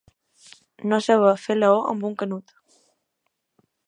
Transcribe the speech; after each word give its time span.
No 0.93 0.97
saber 1.07 1.33
fer 1.43 1.57
la 1.59 1.69
«o» 1.75 1.77
amb 1.93 2.07
un 2.09 2.15
canut. 2.23 2.57